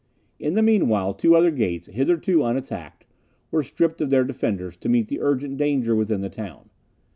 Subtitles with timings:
[0.39, 3.05] In the meanwhile, two other gates, hitherto unattacked,
[3.51, 6.71] were stripped of their defenders, to meet the urgent danger within the town.